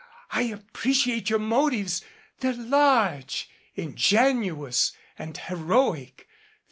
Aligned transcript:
I 0.31 0.41
appreciate 0.45 1.29
your 1.29 1.37
motives. 1.37 2.03
They're 2.39 2.53
large, 2.53 3.47
ingenu 3.77 4.65
ous 4.67 4.93
and 5.19 5.37
heroic. 5.37 6.27